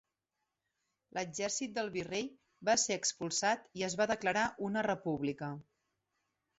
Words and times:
L'exèrcit 1.17 1.75
del 1.75 1.91
virrei 1.99 2.27
va 2.71 2.77
ser 2.87 2.99
expulsat 3.03 3.71
i 3.83 3.89
es 3.93 4.01
va 4.03 4.11
declarar 4.17 4.51
una 4.71 4.89
república. 4.93 5.57